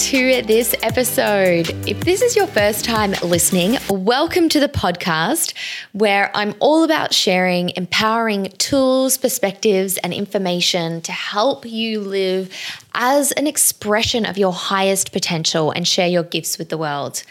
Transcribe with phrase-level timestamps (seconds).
[0.00, 1.68] to this episode.
[1.86, 5.52] If this is your first time listening, welcome to the podcast
[5.92, 12.50] where I'm all about sharing empowering tools, perspectives, and information to help you live
[12.94, 17.22] as an expression of your highest potential and share your gifts with the world.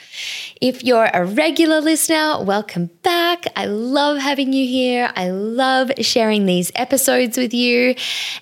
[0.61, 3.45] If you're a regular listener, welcome back.
[3.55, 5.11] I love having you here.
[5.15, 7.95] I love sharing these episodes with you.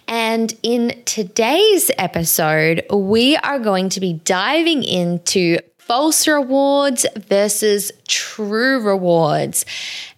[0.07, 8.81] And in today's episode, we are going to be diving into false rewards versus true
[8.81, 9.65] rewards.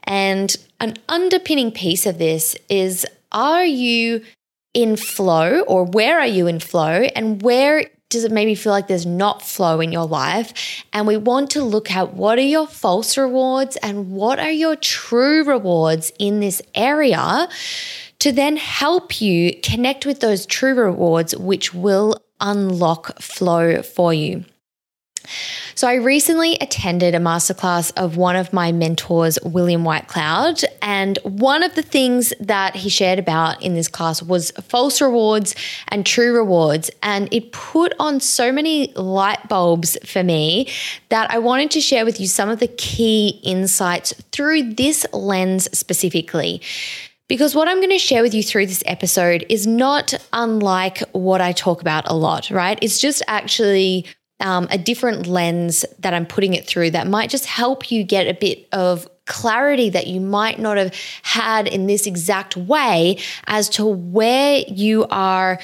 [0.04, 4.24] And an underpinning piece of this is are you
[4.74, 8.88] in flow or where are you in flow and where does it maybe feel like
[8.88, 10.84] there's not flow in your life?
[10.92, 14.76] And we want to look at what are your false rewards and what are your
[14.76, 17.48] true rewards in this area
[18.20, 24.44] to then help you connect with those true rewards, which will unlock flow for you.
[25.76, 30.64] So, I recently attended a masterclass of one of my mentors, William Whitecloud.
[30.82, 35.56] And one of the things that he shared about in this class was false rewards
[35.88, 36.92] and true rewards.
[37.02, 40.70] And it put on so many light bulbs for me
[41.10, 45.70] that I wanted to share with you some of the key insights through this lens
[45.78, 46.62] specifically.
[47.28, 51.42] Because what I'm going to share with you through this episode is not unlike what
[51.42, 52.80] I talk about a lot, right?
[52.82, 54.08] It's just actually
[54.40, 58.28] um, a different lens that I'm putting it through that might just help you get
[58.28, 63.70] a bit of clarity that you might not have had in this exact way as
[63.70, 65.60] to where you are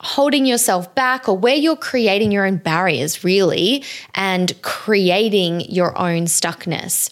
[0.00, 3.84] holding yourself back or where you're creating your own barriers, really,
[4.14, 7.10] and creating your own stuckness.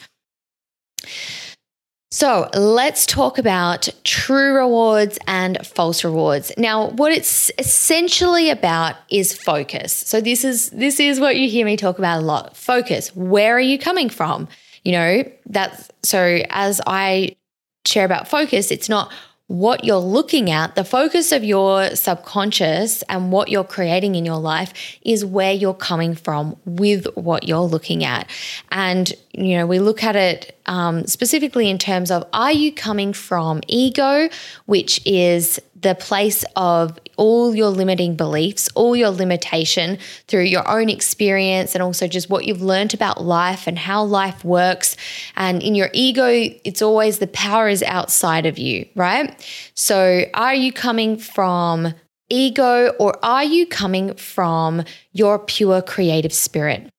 [2.13, 6.51] So let's talk about true rewards and false rewards.
[6.59, 9.93] Now, what it's essentially about is focus.
[9.93, 12.57] So this is this is what you hear me talk about a lot.
[12.57, 13.15] Focus.
[13.15, 14.49] Where are you coming from?
[14.83, 17.37] You know, that's so as I
[17.85, 19.13] share about focus, it's not
[19.51, 24.39] what you're looking at, the focus of your subconscious and what you're creating in your
[24.39, 24.73] life
[25.03, 28.31] is where you're coming from with what you're looking at.
[28.71, 33.13] And, you know, we look at it um, specifically in terms of are you coming
[33.13, 34.29] from ego,
[34.67, 39.99] which is the place of all your limiting beliefs, all your limitation
[40.29, 44.45] through your own experience, and also just what you've learned about life and how life
[44.45, 44.97] works.
[45.35, 46.29] And in your ego,
[46.65, 49.35] it's always the power is outside of you, right?
[49.75, 51.95] So, are you coming from
[52.29, 56.93] ego or are you coming from your pure creative spirit?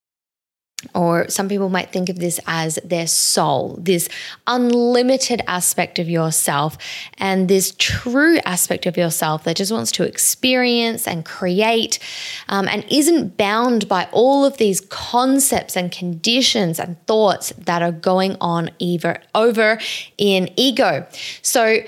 [0.96, 4.10] Or some people might think of this as their soul, this
[4.48, 6.78] unlimited aspect of yourself,
[7.18, 12.00] and this true aspect of yourself that just wants to experience and create
[12.50, 17.92] um, and isn't bound by all of these concepts and conditions and thoughts that are
[17.92, 19.80] going on either over
[20.18, 21.06] in ego.
[21.42, 21.80] So,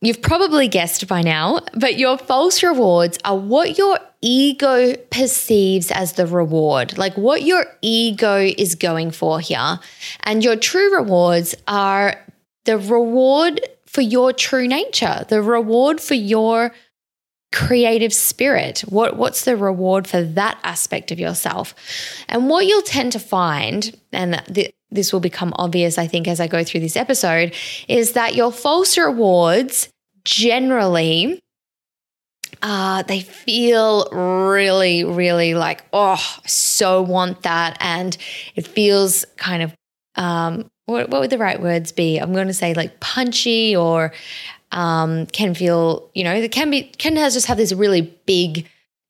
[0.00, 6.12] You've probably guessed by now, but your false rewards are what your ego perceives as
[6.12, 9.80] the reward, like what your ego is going for here.
[10.22, 12.14] And your true rewards are
[12.64, 16.72] the reward for your true nature, the reward for your
[17.52, 18.80] creative spirit.
[18.80, 21.74] What, what's the reward for that aspect of yourself?
[22.28, 26.40] And what you'll tend to find, and the, this will become obvious, I think, as
[26.40, 27.54] I go through this episode,
[27.88, 29.88] is that your false rewards
[30.24, 31.40] generally
[32.62, 37.76] uh, they feel really, really like, oh, I so want that.
[37.80, 38.16] And
[38.56, 39.74] it feels kind of,
[40.16, 42.18] um, what, what would the right words be?
[42.18, 44.12] I'm going to say like punchy or
[44.72, 48.68] um, can feel, you know, it can be, can has just have this really big,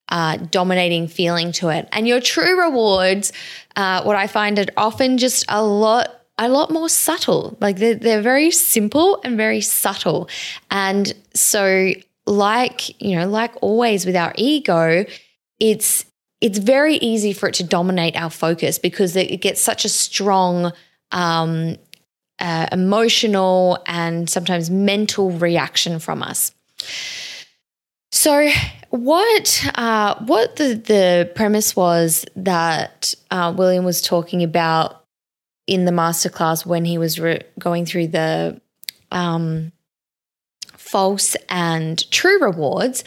[0.09, 1.89] uh, dominating feeling to it.
[1.93, 3.33] And your true rewards,
[3.77, 7.57] uh, what I find are often just a lot a lot more subtle.
[7.61, 10.29] Like they're, they're very simple and very subtle.
[10.71, 11.91] And so,
[12.27, 15.05] like, you know, like always with our ego,
[15.59, 16.05] it's
[16.41, 20.73] it's very easy for it to dominate our focus because it gets such a strong
[21.11, 21.77] um,
[22.41, 26.53] uh, emotional and sometimes mental reaction from us.
[28.11, 28.49] So,
[28.91, 35.05] what uh, what the the premise was that uh, William was talking about
[35.67, 38.61] in the masterclass when he was re- going through the
[39.11, 39.73] um,
[40.73, 43.05] false and true rewards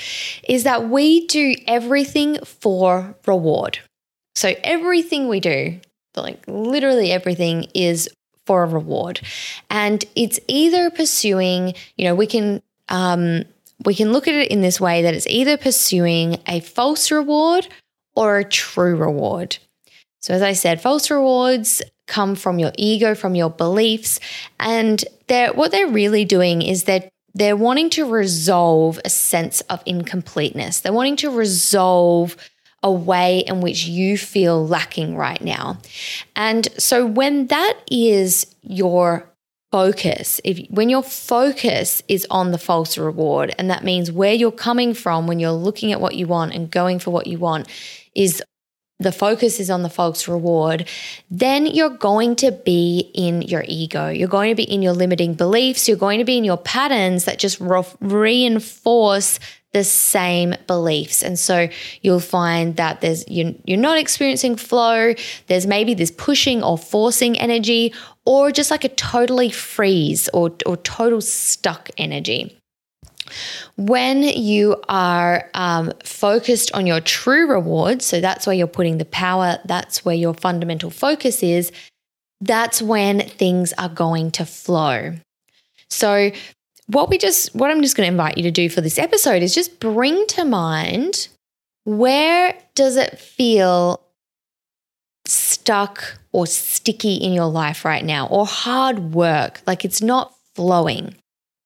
[0.48, 3.80] is that we do everything for reward.
[4.36, 5.80] So everything we do,
[6.16, 8.07] like literally everything, is
[8.45, 9.21] for a reward,
[9.69, 11.73] and it's either pursuing.
[11.97, 12.61] You know, we can.
[12.89, 13.45] Um,
[13.83, 17.67] we can look at it in this way that it's either pursuing a false reward
[18.15, 19.57] or a true reward.
[20.19, 24.19] So, as I said, false rewards come from your ego, from your beliefs,
[24.59, 29.81] and they're what they're really doing is they're they're wanting to resolve a sense of
[29.85, 30.81] incompleteness.
[30.81, 32.35] They're wanting to resolve
[32.83, 35.78] a way in which you feel lacking right now.
[36.36, 39.30] And so when that is your
[39.72, 44.51] focus, if when your focus is on the false reward, and that means where you're
[44.51, 47.68] coming from when you're looking at what you want and going for what you want
[48.16, 48.42] is
[49.01, 50.88] the focus is on the false reward,
[51.30, 54.10] then you're going to be in your ego.
[54.10, 55.88] You're going to be in your limiting beliefs.
[55.88, 59.39] You're going to be in your patterns that just re- reinforce
[59.73, 61.23] the same beliefs.
[61.23, 61.69] And so
[62.01, 65.13] you'll find that there's you're, you're not experiencing flow,
[65.47, 67.94] there's maybe this pushing or forcing energy
[68.25, 72.57] or just like a totally freeze or or total stuck energy.
[73.77, 79.06] When you are um, focused on your true rewards, so that's where you're putting the
[79.06, 81.71] power, that's where your fundamental focus is,
[82.41, 85.15] that's when things are going to flow.
[85.89, 86.31] So,
[86.91, 89.43] what we just, what I'm just going to invite you to do for this episode
[89.43, 91.27] is just bring to mind
[91.83, 94.01] where does it feel
[95.25, 101.15] stuck or sticky in your life right now or hard work, like it's not flowing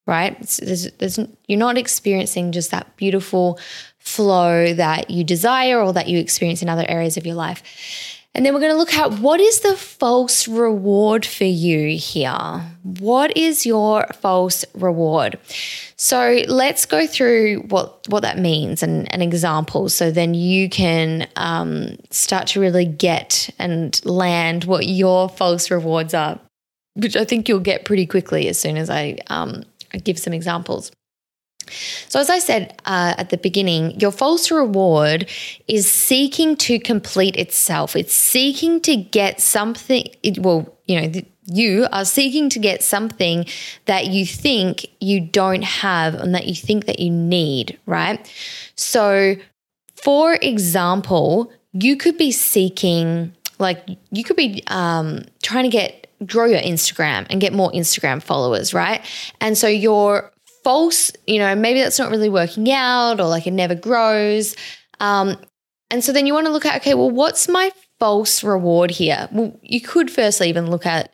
[0.07, 0.39] right?
[0.61, 3.59] There's, there's, you're not experiencing just that beautiful
[3.97, 8.14] flow that you desire or that you experience in other areas of your life.
[8.35, 12.61] And then we're going to look at what is the false reward for you here?
[12.83, 15.39] What is your false reward?
[15.95, 21.29] So let's go through what, what that means and an example so then you can
[21.37, 26.37] um, start to really get and land what your false rewards are,
[26.95, 29.63] which I think you'll get pretty quickly as soon as I um,
[30.03, 30.91] give some examples.
[32.09, 35.29] So, as I said uh, at the beginning, your false reward
[35.67, 37.95] is seeking to complete itself.
[37.95, 43.45] It's seeking to get something, it, well, you know, you are seeking to get something
[43.85, 48.31] that you think you don't have and that you think that you need, right?
[48.75, 49.35] So,
[49.95, 56.45] for example, you could be seeking, like, you could be um, trying to get grow
[56.45, 59.01] your Instagram and get more Instagram followers, right?
[59.41, 60.31] And so your
[60.65, 64.55] false, you know, maybe that's not really working out or like it never grows.
[64.99, 65.37] Um,
[65.91, 69.29] and so then you want to look at, okay, well, what's my false reward here?
[69.31, 71.13] Well, you could firstly even look at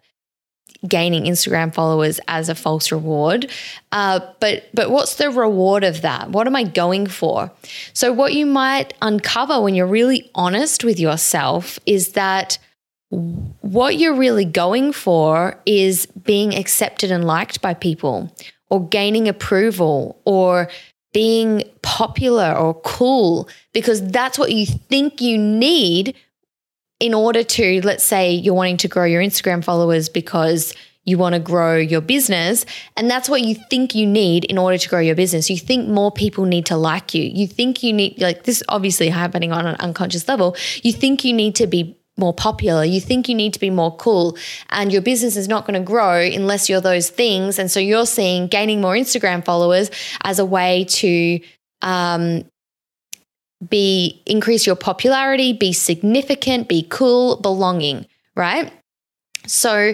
[0.88, 3.52] gaining Instagram followers as a false reward.
[3.92, 6.30] Uh, but but what's the reward of that?
[6.30, 7.52] What am I going for?
[7.92, 12.58] So what you might uncover when you're really honest with yourself is that
[13.10, 18.34] what you're really going for is being accepted and liked by people
[18.72, 20.68] or gaining approval or
[21.14, 26.16] being popular or cool because that's what you think you need
[27.00, 30.74] in order to, let's say, you're wanting to grow your Instagram followers because
[31.04, 32.66] you want to grow your business.
[32.96, 35.50] And that's what you think you need in order to grow your business.
[35.50, 37.24] You think more people need to like you.
[37.24, 40.56] You think you need, like, this obviously happening on an unconscious level.
[40.84, 42.84] You think you need to be more popular.
[42.84, 44.38] You think you need to be more cool,
[44.70, 47.58] and your business is not going to grow unless you're those things.
[47.58, 49.90] And so you're seeing gaining more Instagram followers
[50.24, 51.40] as a way to
[51.82, 52.46] um,
[53.68, 58.72] be increase your popularity, be significant, be cool, belonging, right?
[59.48, 59.94] So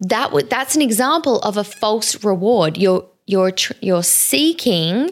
[0.00, 2.76] that that's an example of a false reward.
[2.76, 5.10] You're you're you're seeking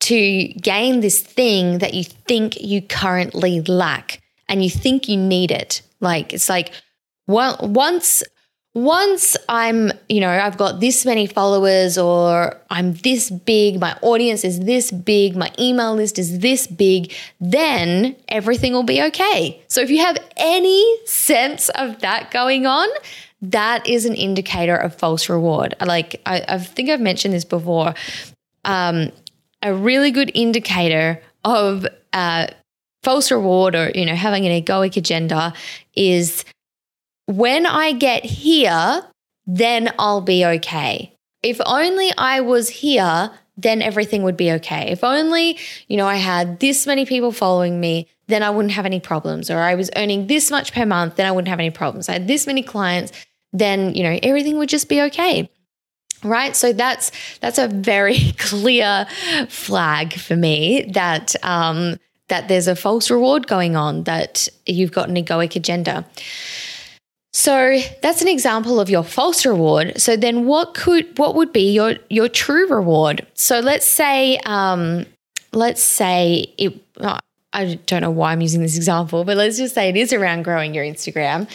[0.00, 5.50] to gain this thing that you think you currently lack and you think you need
[5.50, 5.82] it.
[6.00, 6.72] Like it's like
[7.26, 8.22] once
[8.74, 14.44] once I'm, you know, I've got this many followers or I'm this big, my audience
[14.44, 19.60] is this big, my email list is this big, then everything will be okay.
[19.68, 22.88] So if you have any sense of that going on,
[23.40, 25.74] that is an indicator of false reward.
[25.84, 27.94] Like I, I think I've mentioned this before.
[28.64, 29.10] Um,
[29.62, 32.46] a really good indicator of uh,
[33.02, 35.52] false reward or you know having an egoic agenda
[35.94, 36.44] is
[37.26, 39.04] when I get here,
[39.46, 41.14] then I'll be okay.
[41.42, 44.90] If only I was here, then everything would be okay.
[44.90, 48.86] If only, you know, I had this many people following me, then I wouldn't have
[48.86, 49.50] any problems.
[49.50, 52.08] Or I was earning this much per month, then I wouldn't have any problems.
[52.08, 53.12] I had this many clients,
[53.52, 55.50] then, you know, everything would just be okay.
[56.24, 56.56] Right.
[56.56, 59.06] So that's that's a very clear
[59.48, 61.96] flag for me that um
[62.28, 66.06] that there's a false reward going on, that you've got an egoic agenda.
[67.32, 70.00] So that's an example of your false reward.
[70.00, 73.26] So then what could what would be your your true reward?
[73.34, 75.06] So let's say um
[75.52, 76.74] let's say it
[77.52, 80.42] I don't know why I'm using this example, but let's just say it is around
[80.42, 81.48] growing your Instagram.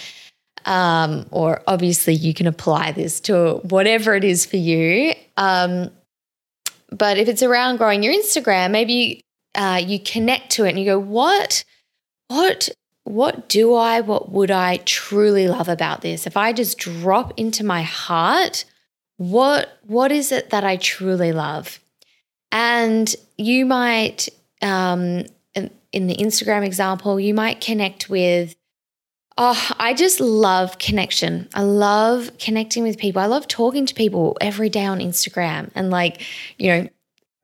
[0.65, 5.13] Um, or obviously you can apply this to whatever it is for you.
[5.35, 5.91] Um,
[6.89, 9.22] but if it's around growing your Instagram, maybe
[9.55, 11.63] uh, you connect to it and you go, what,
[12.27, 12.69] what,
[13.03, 16.25] what do I, what would I truly love about this?
[16.25, 18.65] If I just drop into my heart,
[19.17, 21.79] what, what is it that I truly love?
[22.51, 24.29] And you might,
[24.61, 28.55] um, in, the Instagram example, you might connect with
[29.35, 31.49] Oh, I just love connection.
[31.55, 33.19] I love connecting with people.
[33.19, 36.21] I love talking to people every day on Instagram and like,
[36.59, 36.89] you know,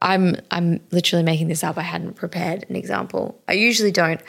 [0.01, 1.77] I'm I'm literally making this up.
[1.77, 3.41] I hadn't prepared an example.
[3.47, 4.21] I usually don't.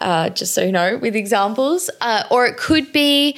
[0.00, 3.36] Uh, just so you know, with examples, uh, or it could be,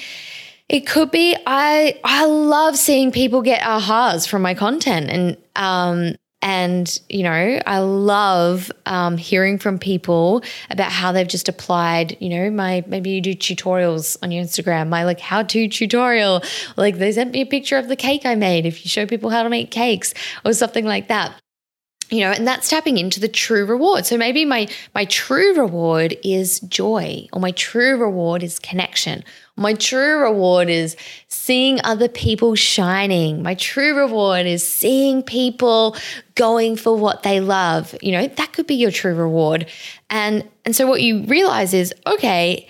[0.69, 1.37] it could be.
[1.47, 7.61] I I love seeing people get ahas from my content, and um, and you know,
[7.67, 12.17] I love um, hearing from people about how they've just applied.
[12.21, 16.43] You know, my maybe you do tutorials on your Instagram, my like how to tutorial.
[16.77, 18.67] Like they sent me a picture of the cake I made.
[18.67, 21.35] If you show people how to make cakes or something like that
[22.11, 24.07] you know and that's tapping into the true reward.
[24.07, 29.25] So maybe my my true reward is joy or my true reward is connection.
[29.57, 30.97] My true reward is
[31.29, 33.43] seeing other people shining.
[33.43, 35.97] My true reward is seeing people
[36.35, 37.95] going for what they love.
[38.03, 39.67] You know that could be your true reward.
[40.11, 42.69] And and so what you realize is okay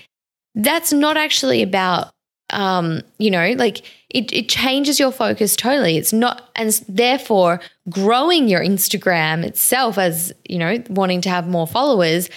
[0.56, 2.10] that's not actually about
[2.50, 3.82] um you know like
[4.16, 5.98] it, it changes your focus totally.
[5.98, 7.60] It's not, and therefore
[7.90, 12.30] growing your Instagram itself as, you know, wanting to have more followers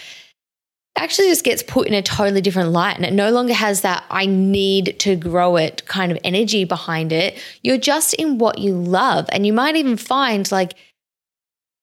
[0.98, 4.04] actually just gets put in a totally different light and it no longer has that
[4.10, 7.42] I need to grow it kind of energy behind it.
[7.63, 9.30] You're just in what you love.
[9.32, 10.74] And you might even find like,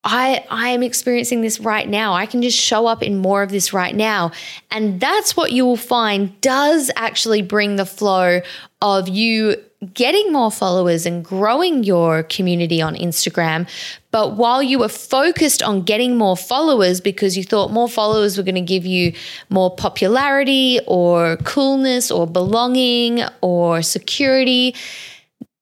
[0.07, 2.15] I I am experiencing this right now.
[2.15, 4.31] I can just show up in more of this right now.
[4.71, 8.41] And that's what you will find does actually bring the flow
[8.81, 9.57] of you
[9.93, 13.69] getting more followers and growing your community on Instagram.
[14.11, 18.45] But while you were focused on getting more followers because you thought more followers were
[18.45, 19.13] going to give you
[19.51, 24.75] more popularity or coolness or belonging or security,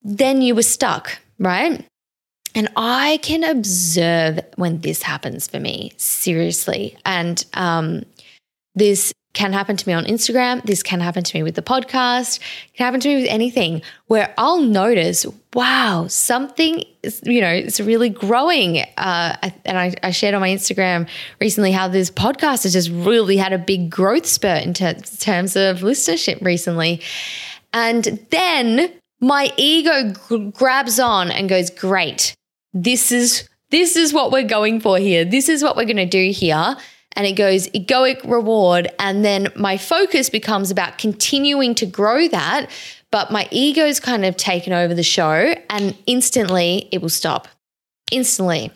[0.03, 1.85] then you were stuck, right?
[2.55, 6.97] And I can observe when this happens for me, seriously.
[7.05, 8.05] And um,
[8.75, 10.63] this can happen to me on Instagram.
[10.63, 12.39] This can happen to me with the podcast.
[12.39, 17.51] It can happen to me with anything where I'll notice, wow, something is, you know,
[17.51, 18.79] it's really growing.
[18.97, 21.09] Uh, and I, I, shared on my Instagram
[21.41, 25.57] recently how this podcast has just really had a big growth spurt in ter- terms
[25.57, 27.03] of listenership recently.
[27.73, 32.37] And then my ego g- grabs on and goes, great,
[32.75, 35.25] this is this is what we're going for here.
[35.25, 36.77] This is what we're going to do here
[37.17, 38.89] and it goes egoic reward.
[38.99, 42.71] And then my focus becomes about continuing to grow that.
[43.11, 47.49] But my ego's kind of taken over the show and instantly it will stop.
[48.11, 48.71] Instantly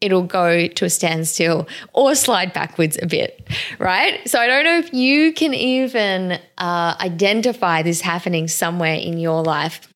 [0.00, 3.48] it'll go to a standstill or slide backwards a bit,
[3.80, 4.28] right?
[4.28, 9.42] So I don't know if you can even uh, identify this happening somewhere in your
[9.42, 9.92] life.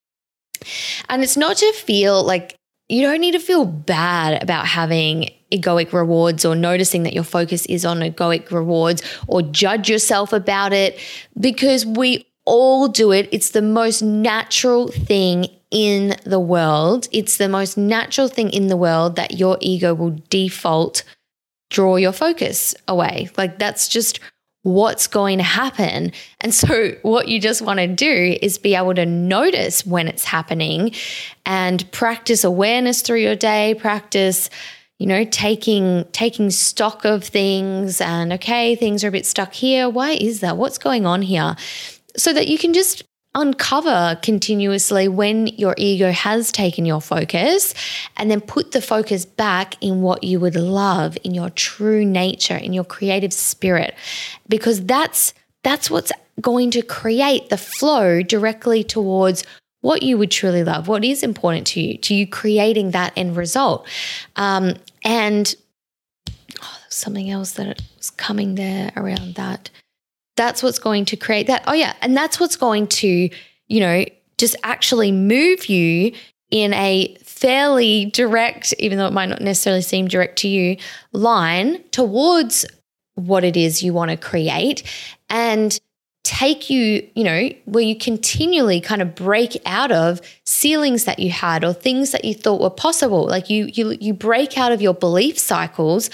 [1.08, 2.56] And it's not to feel like
[2.92, 7.64] you don't need to feel bad about having egoic rewards or noticing that your focus
[7.66, 10.98] is on egoic rewards or judge yourself about it
[11.38, 13.28] because we all do it.
[13.32, 17.08] It's the most natural thing in the world.
[17.12, 21.02] It's the most natural thing in the world that your ego will default
[21.70, 23.30] draw your focus away.
[23.38, 24.20] Like that's just
[24.62, 26.12] what's going to happen.
[26.40, 30.24] And so, what you just want to do is be able to notice when it's
[30.24, 30.94] happening
[31.44, 34.50] and practice awareness through your day, practice
[34.98, 39.88] you know taking taking stock of things and okay things are a bit stuck here.
[39.88, 40.56] Why is that?
[40.56, 41.56] What's going on here?
[42.16, 43.02] So that you can just
[43.34, 47.74] uncover continuously when your ego has taken your focus
[48.16, 52.56] and then put the focus back in what you would love in your true nature
[52.56, 53.94] in your creative spirit.
[54.48, 59.44] Because that's that's what's going to create the flow directly towards
[59.80, 63.36] what you would truly love what is important to you to you creating that end
[63.36, 63.86] result.
[64.36, 64.74] Um,
[65.04, 65.54] and
[66.62, 69.70] oh, something else that was coming there around that
[70.36, 71.64] that's what's going to create that.
[71.66, 71.94] Oh, yeah.
[72.00, 73.28] And that's what's going to,
[73.68, 74.04] you know,
[74.38, 76.12] just actually move you
[76.50, 80.76] in a fairly direct, even though it might not necessarily seem direct to you,
[81.12, 82.64] line towards
[83.14, 84.82] what it is you want to create
[85.28, 85.78] and
[86.24, 91.30] take you, you know, where you continually kind of break out of ceilings that you
[91.30, 93.26] had or things that you thought were possible.
[93.26, 96.10] Like you you you break out of your belief cycles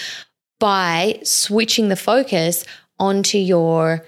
[0.59, 2.65] by switching the focus
[2.99, 4.05] onto your,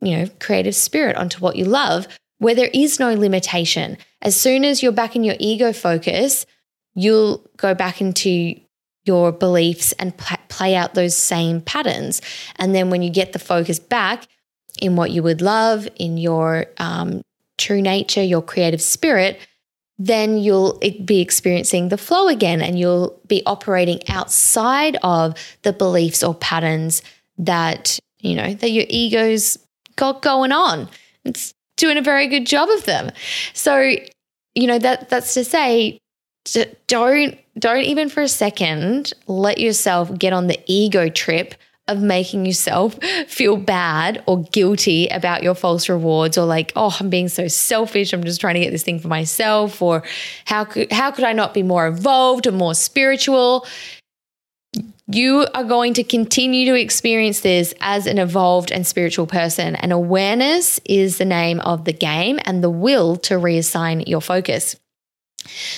[0.00, 2.08] you know, creative spirit, onto what you love,
[2.38, 3.96] where there is no limitation.
[4.20, 6.46] As soon as you're back in your ego focus,
[6.94, 8.54] you'll go back into
[9.04, 12.20] your beliefs and pl- play out those same patterns.
[12.56, 14.26] And then when you get the focus back
[14.80, 17.22] in what you would love, in your um,
[17.58, 19.38] true nature, your creative spirit,
[19.98, 26.22] then you'll be experiencing the flow again and you'll be operating outside of the beliefs
[26.22, 27.02] or patterns
[27.38, 29.58] that you know, that your ego's
[29.96, 30.88] got going on.
[31.24, 33.10] It's doing a very good job of them.
[33.52, 33.94] So,
[34.54, 35.98] you know, that that's to say,
[36.86, 41.54] don't don't even for a second let yourself get on the ego trip
[41.88, 42.98] of making yourself
[43.28, 48.12] feel bad or guilty about your false rewards or like oh I'm being so selfish
[48.12, 50.02] I'm just trying to get this thing for myself or
[50.44, 53.66] how could how could I not be more evolved or more spiritual
[55.06, 59.74] you are going to continue to experience this as an evolved and spiritual person.
[59.76, 64.76] And awareness is the name of the game and the will to reassign your focus.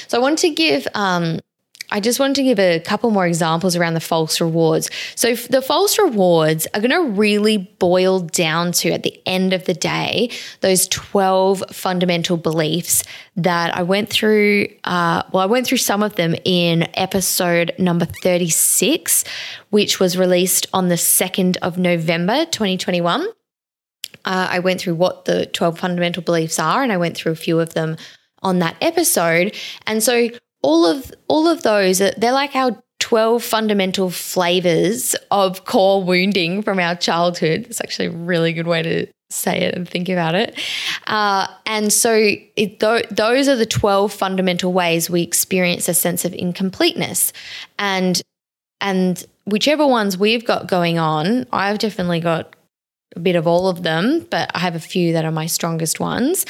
[0.09, 1.41] So I want to give um,
[1.95, 4.91] I just wanted to give a couple more examples around the false rewards.
[5.15, 9.67] So, the false rewards are going to really boil down to, at the end of
[9.67, 13.05] the day, those 12 fundamental beliefs
[13.37, 14.67] that I went through.
[14.83, 19.23] Uh, well, I went through some of them in episode number 36,
[19.71, 23.25] which was released on the 2nd of November, 2021.
[24.25, 27.37] Uh, I went through what the 12 fundamental beliefs are, and I went through a
[27.37, 27.99] few of them
[28.43, 29.55] on that episode.
[29.87, 30.31] And so,
[30.65, 36.79] all of all of those they're like our 12 fundamental flavors of core wounding from
[36.79, 37.67] our childhood.
[37.69, 40.59] It's actually a really good way to say it and think about it.
[41.07, 46.25] Uh, and so it, th- those are the 12 fundamental ways we experience a sense
[46.25, 47.35] of incompleteness.
[47.79, 48.23] And
[48.81, 52.57] and whichever ones we've got going on, I've definitely got
[53.17, 56.01] a bit of all of them, but I have a few that are my strongest
[56.01, 56.47] ones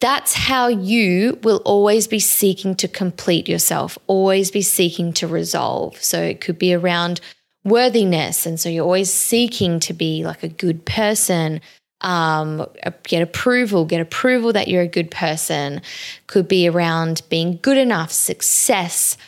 [0.00, 6.02] that's how you will always be seeking to complete yourself, always be seeking to resolve.
[6.02, 7.20] So it could be around
[7.64, 8.46] worthiness.
[8.46, 11.60] And so you're always seeking to be like a good person,
[12.00, 12.66] um,
[13.02, 15.82] get approval, get approval that you're a good person.
[16.26, 19.18] Could be around being good enough, success,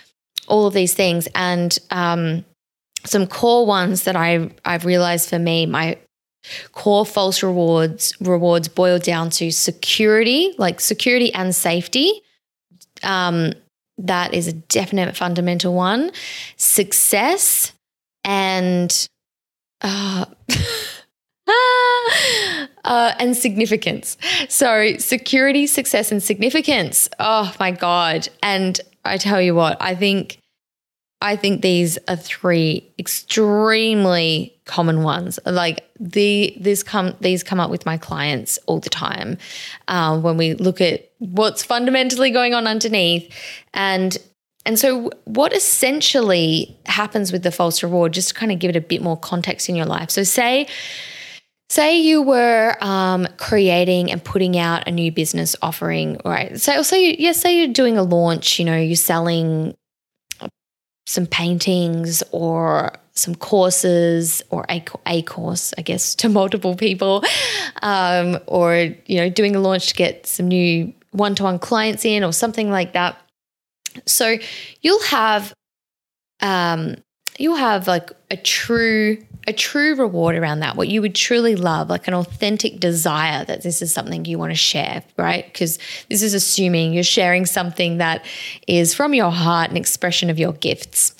[0.48, 1.28] all of these things.
[1.34, 2.46] And um,
[3.04, 5.98] some core ones that I, I've realized for me, my
[6.72, 12.22] Core false rewards rewards boil down to security, like security and safety.
[13.02, 13.52] Um,
[13.98, 16.10] that is a definite fundamental one.
[16.56, 17.72] Success
[18.24, 19.08] and
[19.82, 20.24] uh,
[22.84, 24.16] uh, and significance.
[24.48, 27.08] So security, success, and significance.
[27.18, 28.28] Oh my god!
[28.42, 30.38] And I tell you what, I think
[31.22, 35.38] I think these are three extremely common ones.
[35.46, 39.38] Like the this come these come up with my clients all the time
[39.88, 43.32] uh, when we look at what's fundamentally going on underneath,
[43.72, 44.18] and
[44.66, 48.76] and so what essentially happens with the false reward, just to kind of give it
[48.76, 50.10] a bit more context in your life.
[50.10, 50.66] So say.
[51.70, 56.60] Say you were um, creating and putting out a new business offering, right?
[56.60, 58.58] So, so you, yeah, say you're doing a launch.
[58.58, 59.74] You know, you're selling
[61.06, 67.24] some paintings or some courses or a, a course, I guess, to multiple people,
[67.82, 68.74] um, or
[69.06, 72.94] you know, doing a launch to get some new one-to-one clients in or something like
[72.94, 73.20] that.
[74.06, 74.38] So
[74.80, 75.52] you'll have,
[76.40, 76.96] um,
[77.38, 81.88] you'll have like a true a true reward around that, what you would truly love,
[81.88, 85.44] like an authentic desire that this is something you want to share, right?
[85.46, 85.78] Because
[86.08, 88.24] this is assuming you're sharing something that
[88.68, 91.14] is from your heart, an expression of your gifts.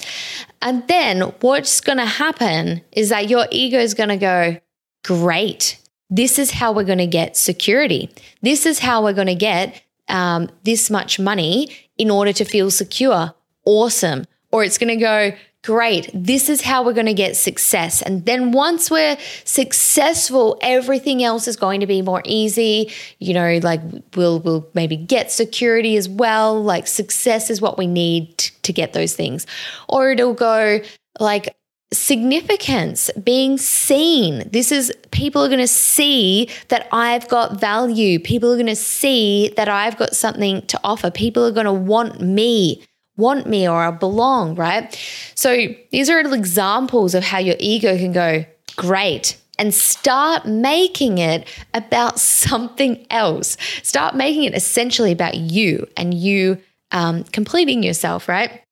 [0.60, 4.58] And then what's going to happen is that your ego is going to go,
[5.04, 5.78] great.
[6.12, 8.10] this is how we're going to get security.
[8.42, 12.70] This is how we're going to get um, this much money in order to feel
[12.70, 13.34] secure.
[13.64, 14.26] Awesome.
[14.52, 15.32] Or it's going to go,
[15.62, 18.02] great, this is how we're going to get success.
[18.02, 22.90] And then once we're successful, everything else is going to be more easy.
[23.18, 23.80] You know, like
[24.16, 26.62] we'll, we'll maybe get security as well.
[26.62, 29.46] Like success is what we need t- to get those things.
[29.88, 30.80] Or it'll go
[31.20, 31.54] like,
[31.92, 34.48] significance, being seen.
[34.50, 38.18] This is people are going to see that I've got value.
[38.18, 41.10] People are going to see that I've got something to offer.
[41.10, 42.82] People are going to want me
[43.16, 44.94] want me or I belong, right?
[45.34, 48.44] So these are little examples of how your ego can go,
[48.76, 49.38] great.
[49.58, 53.56] And start making it about something else.
[53.82, 56.58] Start making it essentially about you and you
[56.90, 58.62] um, completing yourself, right?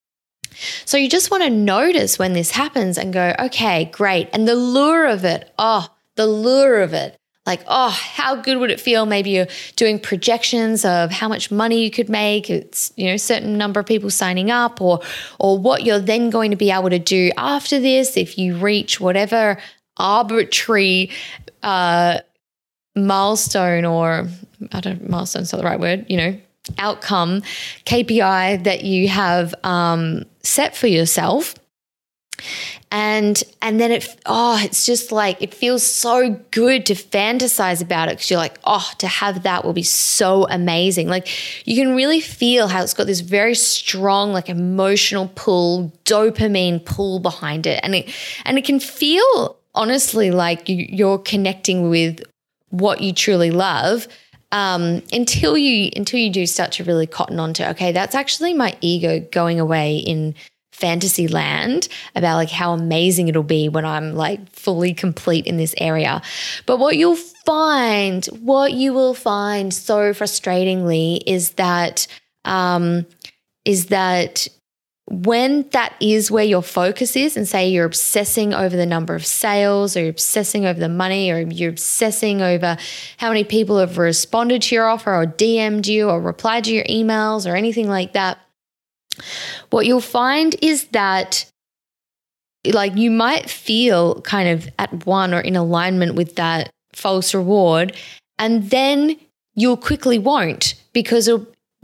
[0.85, 4.29] So you just want to notice when this happens and go, okay, great.
[4.33, 7.17] And the lure of it, oh, the lure of it
[7.51, 9.07] like, oh, how good would it feel?
[9.07, 12.49] Maybe you're doing projections of how much money you could make.
[12.49, 15.01] It's, you know, certain number of people signing up or
[15.41, 19.01] or what you're then going to be able to do after this if you reach
[19.01, 19.59] whatever
[19.97, 21.11] arbitrary
[21.65, 22.21] uh,
[22.95, 24.29] milestone or
[24.71, 26.41] I don't know, milestone's not the right word, you know,
[26.79, 27.43] outcome
[27.85, 31.55] KPI that you have um, set for yourself
[32.91, 38.09] and and then it oh it's just like it feels so good to fantasize about
[38.09, 41.09] it because you're like oh to have that will be so amazing.
[41.09, 41.29] Like
[41.67, 47.21] you can really feel how it's got this very strong like emotional pull dopamine pull
[47.21, 47.81] behind it.
[47.83, 52.23] And it and it can feel honestly like you're connecting with
[52.71, 54.09] what you truly love
[54.53, 58.77] um, until you until you do start to really cotton onto okay that's actually my
[58.81, 60.35] ego going away in
[60.73, 65.75] fantasy land about like how amazing it'll be when I'm like fully complete in this
[65.79, 66.23] area.
[66.67, 72.07] But what you'll find, what you will find so frustratingly is that
[72.45, 73.07] um
[73.65, 74.49] is that
[75.11, 79.27] when that is where your focus is, and say you're obsessing over the number of
[79.27, 82.77] sales, or you're obsessing over the money, or you're obsessing over
[83.19, 86.85] how many people have responded to your offer, or DM'd you, or replied to your
[86.85, 88.39] emails, or anything like that,
[89.71, 91.51] what you'll find is that
[92.73, 97.97] like you might feel kind of at one or in alignment with that false reward
[98.39, 99.17] and then
[99.55, 101.29] you'll quickly won't because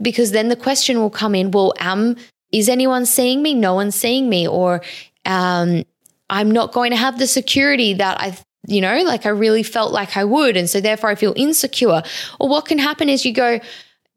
[0.01, 2.15] because then the question will come in well um
[2.51, 3.53] is anyone seeing me?
[3.53, 4.81] No one's seeing me or
[5.25, 5.83] um
[6.29, 9.91] i'm not going to have the security that i you know like i really felt
[9.91, 12.01] like i would and so therefore i feel insecure.
[12.39, 13.59] Or what can happen is you go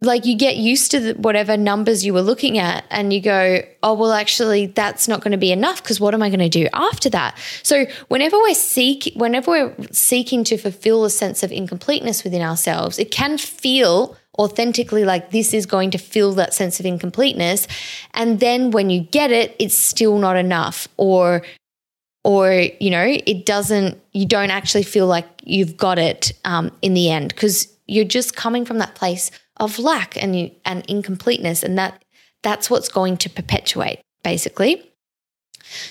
[0.02, 3.60] like you get used to the, whatever numbers you were looking at and you go
[3.82, 6.48] oh well actually that's not going to be enough because what am i going to
[6.48, 7.36] do after that?
[7.62, 12.98] So whenever we're seek whenever we're seeking to fulfill a sense of incompleteness within ourselves
[12.98, 17.66] it can feel authentically like this is going to fill that sense of incompleteness
[18.14, 21.42] and then when you get it it's still not enough or
[22.24, 26.94] or you know it doesn't you don't actually feel like you've got it um, in
[26.94, 29.30] the end because you're just coming from that place
[29.60, 31.62] of lack and, and incompleteness.
[31.62, 32.02] And that
[32.42, 34.90] that's what's going to perpetuate, basically.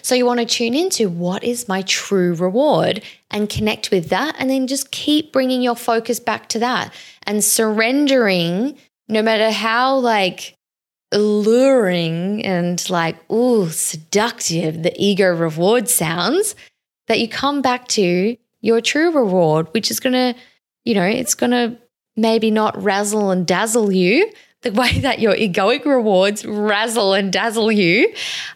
[0.01, 3.01] So you want to tune into what is my true reward
[3.31, 4.35] and connect with that.
[4.37, 8.77] And then just keep bringing your focus back to that and surrendering,
[9.07, 10.55] no matter how like
[11.11, 16.55] alluring and like, ooh, seductive the ego reward sounds,
[17.07, 20.39] that you come back to your true reward, which is going to,
[20.83, 21.77] you know, it's going to
[22.15, 27.71] maybe not razzle and dazzle you the way that your egoic rewards razzle and dazzle
[27.71, 28.13] you,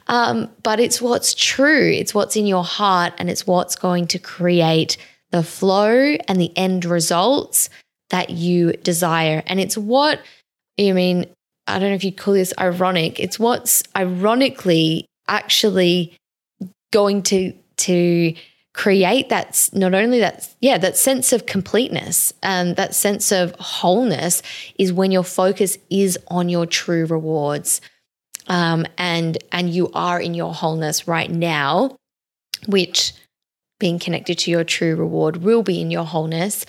[0.08, 1.90] um, but it's what's true.
[1.90, 4.98] It's what's in your heart, and it's what's going to create
[5.32, 7.70] the flow and the end results
[8.10, 9.42] that you desire.
[9.48, 10.22] And it's what,
[10.80, 11.26] I mean,
[11.66, 13.20] I don't know if you call this ironic.
[13.20, 16.16] It's what's ironically actually
[16.92, 18.36] going to to
[18.74, 24.42] create that not only that yeah that sense of completeness and that sense of wholeness
[24.80, 27.82] is when your focus is on your true rewards.
[28.48, 31.96] Um, and and you are in your wholeness right now
[32.68, 33.14] which
[33.80, 36.66] being connected to your true reward will be in your wholeness.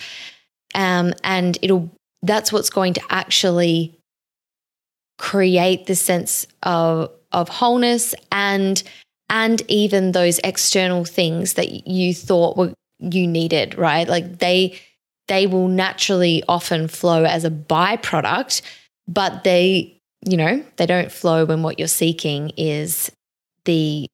[0.73, 1.89] Um, and it'll
[2.21, 3.97] that's what's going to actually
[5.17, 8.81] create the sense of of wholeness and
[9.29, 14.07] and even those external things that you thought were you needed, right?
[14.07, 14.79] Like they
[15.27, 18.61] they will naturally often flow as a byproduct,
[19.07, 23.11] but they, you know, they don't flow when what you're seeking is
[23.65, 24.07] the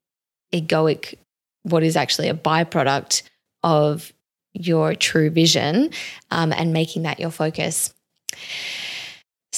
[0.54, 1.16] egoic
[1.64, 3.24] what is actually a byproduct
[3.64, 4.12] of
[4.54, 5.92] your true vision
[6.32, 7.94] um, and making that your focus.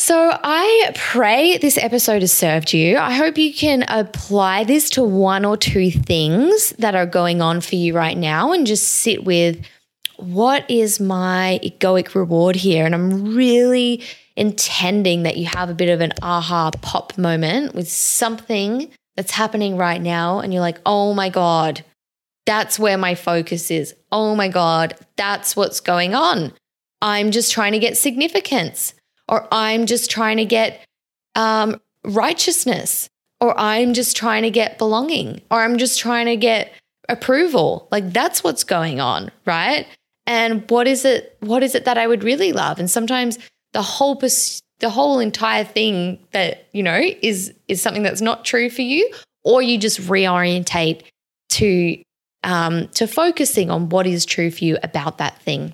[0.06, 2.98] So, I pray this episode has served you.
[2.98, 7.62] I hope you can apply this to one or two things that are going on
[7.62, 9.66] for you right now and just sit with
[10.18, 12.86] what is my egoic reward here?
[12.86, 14.04] And I'm really
[14.36, 19.78] intending that you have a bit of an aha pop moment with something that's happening
[19.78, 20.40] right now.
[20.40, 21.82] And you're like, oh my God,
[22.46, 23.96] that's where my focus is.
[24.12, 26.52] Oh my God, that's what's going on.
[27.02, 28.96] I'm just trying to get significance,
[29.34, 30.86] or I'm just trying to get
[31.34, 33.10] um, righteousness,
[33.42, 36.72] or I'm just trying to get belonging, or I'm just trying to get
[37.10, 37.88] approval.
[37.92, 39.88] Like that's what's going on, right?
[40.28, 41.36] And what is it?
[41.40, 42.78] What is it that I would really love?
[42.78, 43.40] And sometimes
[43.72, 48.46] the whole pers- the whole entire thing that you know is is something that's not
[48.46, 49.12] true for you,
[49.44, 51.02] or you just reorientate
[51.50, 51.98] to
[52.44, 55.74] um, to focusing on what is true for you about that thing.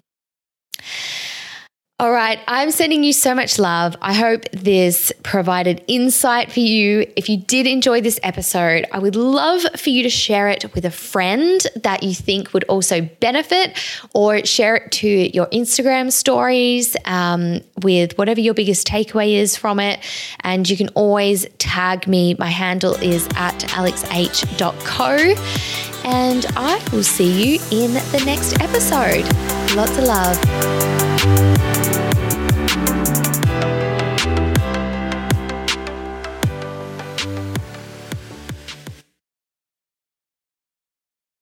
[2.01, 3.93] All right, I'm sending you so much love.
[4.01, 7.05] I hope this provided insight for you.
[7.17, 10.85] If you did enjoy this episode, I would love for you to share it with
[10.85, 13.77] a friend that you think would also benefit,
[14.13, 19.81] or share it to your Instagram stories um, with whatever your biggest takeaway is from
[19.81, 19.99] it.
[20.39, 22.33] And you can always tag me.
[22.39, 25.35] My handle is at alexh.co.
[26.05, 29.25] And I will see you in the next episode.
[29.75, 31.08] Lots of love.